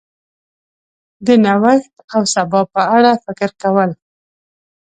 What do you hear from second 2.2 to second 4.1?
سبا په اړه فکر کول